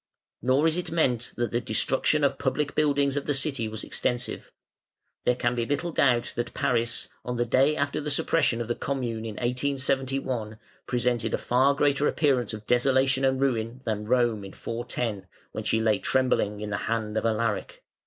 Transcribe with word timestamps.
Nor 0.41 0.65
is 0.67 0.77
it 0.77 0.89
meant 0.91 1.31
that 1.35 1.51
the 1.51 1.61
destruction 1.61 2.23
of 2.23 2.31
the 2.31 2.37
public 2.37 2.73
buildings 2.73 3.15
of 3.15 3.27
the 3.27 3.35
city 3.35 3.67
was 3.67 3.83
extensive. 3.83 4.51
There 5.25 5.35
can 5.35 5.53
be 5.53 5.63
little 5.63 5.91
doubt 5.91 6.33
that 6.35 6.55
Paris, 6.55 7.07
on 7.23 7.37
the 7.37 7.45
day 7.45 7.75
after 7.75 8.01
the 8.01 8.09
suppression 8.09 8.61
of 8.61 8.67
the 8.67 8.73
"Commune" 8.73 9.25
in 9.25 9.35
1871, 9.35 10.57
presented 10.87 11.35
a 11.35 11.37
far 11.37 11.75
greater 11.75 12.07
appearance 12.07 12.51
of 12.51 12.65
desolation 12.65 13.23
and 13.23 13.39
ruin 13.39 13.81
than 13.85 14.07
Rome 14.07 14.43
in 14.43 14.53
410, 14.53 15.27
when 15.51 15.63
she 15.63 15.79
lay 15.79 15.99
trembling 15.99 16.61
in 16.61 16.71
the 16.71 16.77
hand 16.89 17.15
of 17.15 17.23
Alaric. 17.23 17.83